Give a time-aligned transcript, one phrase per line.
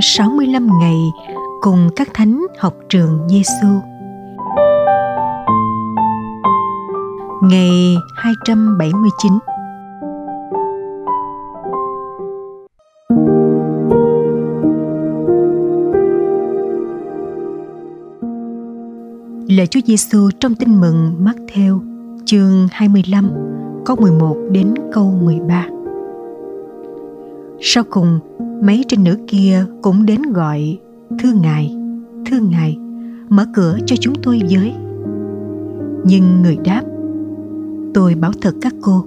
[0.00, 1.12] 365 ngày
[1.60, 3.66] cùng các thánh học trường Giêsu.
[7.42, 9.32] Ngày 279
[19.48, 21.80] Lời Chúa Giêsu trong Tin mừng Matthew
[22.24, 23.30] chương 25
[23.84, 25.66] câu 11 đến câu 13.
[27.60, 28.20] Sau cùng,
[28.62, 30.78] mấy trinh nữ kia cũng đến gọi
[31.18, 31.76] Thưa Ngài,
[32.26, 32.78] thưa Ngài,
[33.28, 34.72] mở cửa cho chúng tôi với.
[36.04, 36.82] Nhưng người đáp,
[37.94, 39.04] tôi bảo thật các cô,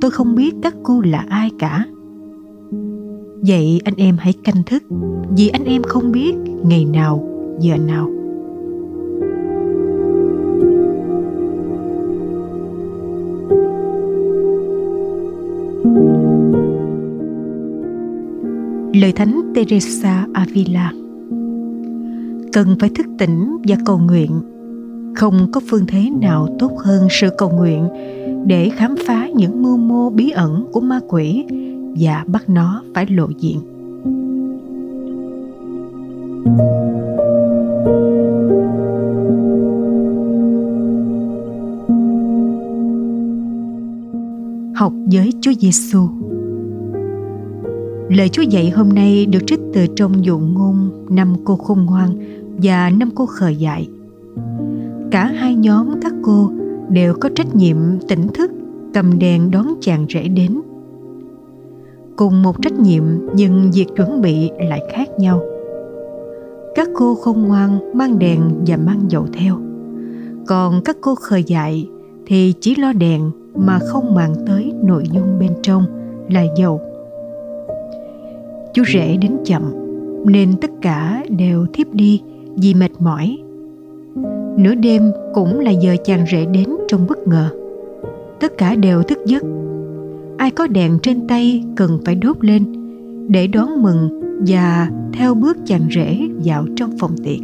[0.00, 1.86] tôi không biết các cô là ai cả.
[3.46, 4.82] Vậy anh em hãy canh thức,
[5.36, 6.34] vì anh em không biết
[6.64, 7.28] ngày nào,
[7.60, 8.10] giờ nào
[18.94, 20.92] lời thánh Teresa Avila.
[22.52, 24.40] Cần phải thức tỉnh và cầu nguyện.
[25.16, 27.88] Không có phương thế nào tốt hơn sự cầu nguyện
[28.46, 31.44] để khám phá những mưu mô bí ẩn của ma quỷ
[32.00, 33.60] và bắt nó phải lộ diện.
[44.74, 46.21] Học với Chúa Giêsu.
[48.16, 52.10] Lời Chúa dạy hôm nay được trích từ trong dụ ngôn năm cô khôn ngoan
[52.62, 53.88] và năm cô khờ dại.
[55.10, 56.50] Cả hai nhóm, các cô
[56.88, 57.76] đều có trách nhiệm
[58.08, 58.50] tỉnh thức,
[58.94, 60.60] cầm đèn đón chàng rể đến.
[62.16, 63.02] Cùng một trách nhiệm
[63.34, 65.42] nhưng việc chuẩn bị lại khác nhau.
[66.74, 69.58] Các cô khôn ngoan mang đèn và mang dầu theo.
[70.46, 71.88] Còn các cô khờ dại
[72.26, 75.84] thì chỉ lo đèn mà không màng tới nội dung bên trong
[76.28, 76.80] là dầu
[78.74, 79.62] chú rể đến chậm,
[80.26, 82.22] nên tất cả đều thiếp đi
[82.56, 83.38] vì mệt mỏi.
[84.56, 85.02] Nửa đêm
[85.34, 87.48] cũng là giờ chàng rể đến trong bất ngờ.
[88.40, 89.42] Tất cả đều thức giấc.
[90.36, 92.64] Ai có đèn trên tay cần phải đốt lên
[93.28, 97.40] để đón mừng và theo bước chàng rể vào trong phòng tiệc.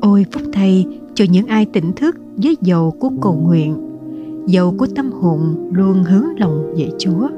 [0.00, 3.76] Ôi phúc thay cho những ai tỉnh thức với dầu của cầu nguyện,
[4.46, 7.28] dầu của tâm hồn luôn hướng lòng về chúa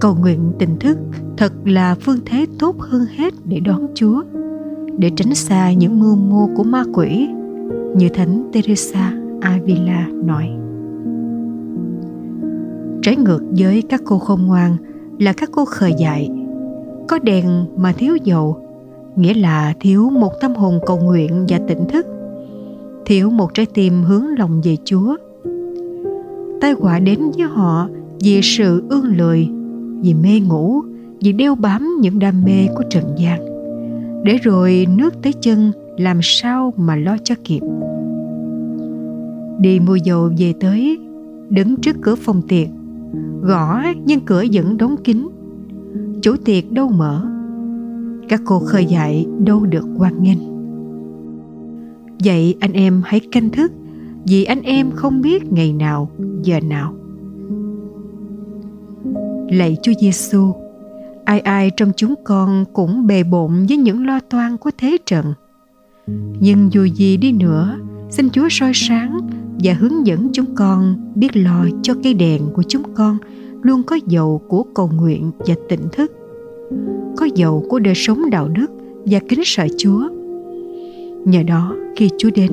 [0.00, 0.98] cầu nguyện tỉnh thức
[1.36, 4.22] thật là phương thế tốt hơn hết để đón chúa,
[4.98, 7.28] để tránh xa những mưu mô của ma quỷ,
[7.96, 10.50] như thánh teresa avila nói.
[13.02, 14.76] Trái ngược với các cô không ngoan
[15.18, 16.30] là các cô khờ dại,
[17.08, 18.56] có đèn mà thiếu dầu,
[19.16, 22.06] nghĩa là thiếu một tâm hồn cầu nguyện và tỉnh thức,
[23.06, 25.16] thiếu một trái tim hướng lòng về chúa.
[26.60, 27.88] Tai họa đến với họ
[28.20, 29.48] vì sự ương lười
[30.02, 30.82] vì mê ngủ,
[31.20, 33.40] vì đeo bám những đam mê của trần gian.
[34.24, 37.60] Để rồi nước tới chân, làm sao mà lo cho kịp?
[39.60, 40.98] Đi mua dầu về tới,
[41.48, 42.68] đứng trước cửa phòng tiệc.
[43.42, 45.28] Gõ, nhưng cửa vẫn đóng kín.
[46.22, 47.26] Chủ tiệc đâu mở?
[48.28, 50.38] Các cô khơi dạy đâu được quan nghênh.
[52.24, 53.72] Vậy anh em hãy canh thức,
[54.26, 56.10] vì anh em không biết ngày nào,
[56.42, 56.94] giờ nào
[59.50, 60.54] lạy Chúa Giêsu,
[61.24, 65.34] ai ai trong chúng con cũng bề bộn với những lo toan của thế trận.
[66.40, 67.78] Nhưng dù gì đi nữa,
[68.10, 69.18] xin Chúa soi sáng
[69.64, 73.18] và hướng dẫn chúng con biết lo cho cây đèn của chúng con
[73.62, 76.12] luôn có dầu của cầu nguyện và tỉnh thức,
[77.16, 78.70] có dầu của đời sống đạo đức
[79.06, 80.08] và kính sợ Chúa.
[81.24, 82.52] Nhờ đó khi Chúa đến,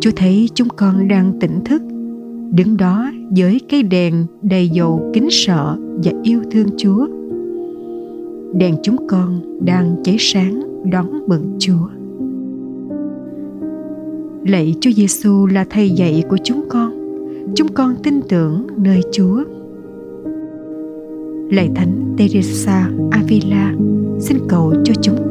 [0.00, 1.82] Chúa thấy chúng con đang tỉnh thức
[2.52, 7.06] đứng đó với cái đèn đầy dầu kính sợ và yêu thương Chúa.
[8.54, 10.60] Đèn chúng con đang cháy sáng
[10.90, 11.88] đón mừng Chúa.
[14.44, 16.92] Lạy Chúa Giêsu là thầy dạy của chúng con.
[17.54, 19.44] Chúng con tin tưởng nơi Chúa.
[21.50, 23.74] Lạy Thánh Teresa Avila,
[24.20, 25.30] xin cầu cho chúng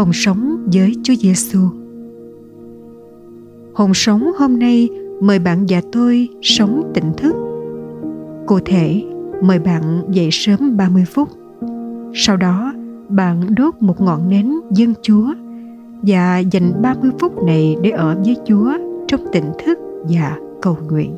[0.00, 1.60] hồng hồn sống với Chúa Giêsu.
[3.74, 4.88] Hồn sống hôm nay
[5.22, 7.34] mời bạn và tôi sống tỉnh thức.
[8.46, 9.02] Cụ thể,
[9.42, 11.28] mời bạn dậy sớm 30 phút.
[12.14, 12.72] Sau đó,
[13.08, 15.34] bạn đốt một ngọn nến dân Chúa
[16.02, 18.72] và dành 30 phút này để ở với Chúa
[19.06, 21.16] trong tỉnh thức và cầu nguyện.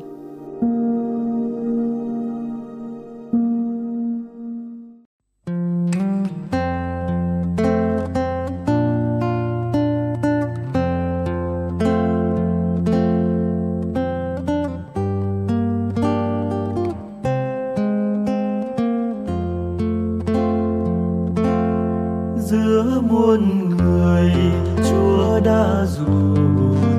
[23.01, 24.31] Muôn người,
[24.89, 26.35] chúa đã dù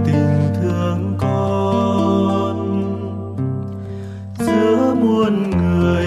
[0.05, 2.57] tình thương con.
[4.39, 6.07] Giữa muôn người,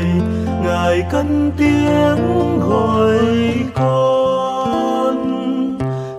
[0.64, 1.26] ngài cất
[1.58, 3.20] tiếng gọi
[3.76, 5.18] con.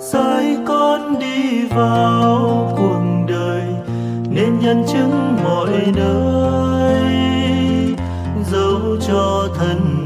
[0.01, 3.63] Sai con đi vào cuộc đời,
[4.31, 7.03] nên nhân chứng mọi nơi.
[8.53, 9.98] Dấu cho thân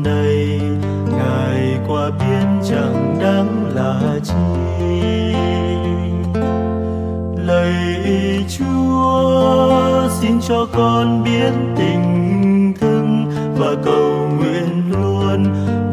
[10.52, 15.44] cho con biết tình thương và cầu nguyện luôn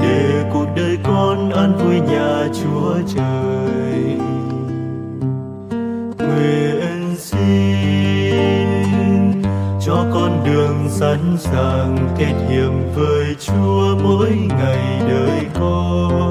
[0.02, 4.18] để cuộc đời con an vui nhà chúa trời.
[6.18, 7.44] Nguyện xin
[9.86, 16.29] cho con đường sẵn sàng kết hiệp với chúa mỗi ngày đời con.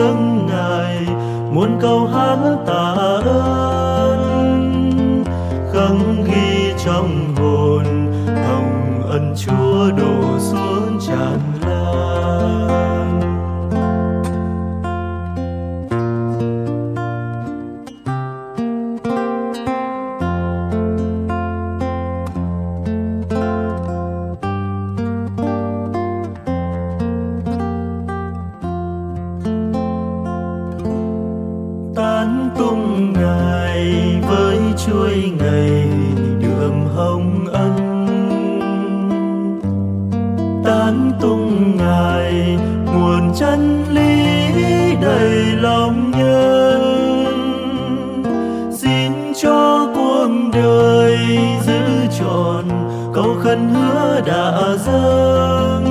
[0.00, 1.06] Dâng ngài
[1.52, 2.36] muôn câu hát
[2.66, 2.94] tạ
[3.24, 3.49] ơn.
[34.80, 35.88] Với chuỗi ngày
[36.40, 38.06] đường hồng ân.
[40.64, 44.34] Tán tung ngài, nguồn chân lý
[45.02, 46.80] đầy lòng nhân.
[48.72, 49.12] Xin
[49.42, 51.18] cho cuộc đời
[51.66, 52.64] giữ trọn
[53.14, 55.84] câu khẩn hứa đã dâng.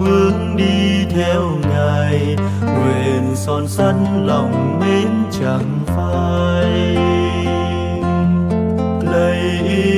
[0.00, 3.94] Bước đi theo ngài, nguyện son sắt
[4.24, 5.08] lòng mến
[5.40, 7.03] chẳng phai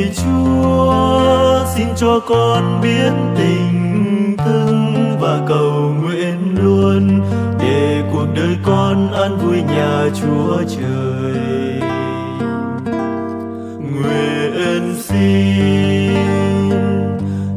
[0.07, 7.21] lạy chúa, xin cho con biết tình thương và cầu nguyện luôn
[7.61, 11.81] để cuộc đời con an vui nhà chúa trời
[13.81, 16.15] nguyện xin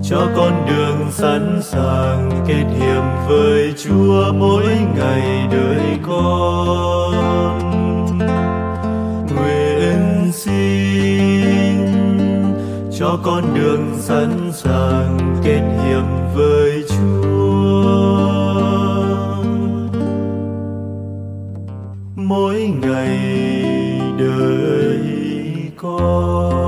[0.03, 4.65] cho con đường sẵn sàng kết hiệp với Chúa mỗi
[4.95, 7.59] ngày đời con.
[9.35, 11.28] Nguyện xin
[12.99, 16.03] cho con đường sẵn sàng kết hiệp
[16.35, 17.19] với Chúa.
[22.15, 23.19] Mỗi ngày
[24.19, 24.99] đời
[25.77, 26.58] con